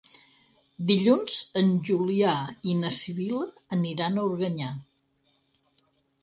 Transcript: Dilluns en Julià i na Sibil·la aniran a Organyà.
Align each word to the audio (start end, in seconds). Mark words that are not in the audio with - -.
Dilluns 0.91 1.35
en 1.61 1.69
Julià 1.89 2.31
i 2.71 2.73
na 2.79 2.91
Sibil·la 3.01 3.51
aniran 3.79 4.19
a 4.19 4.25
Organyà. 4.31 4.73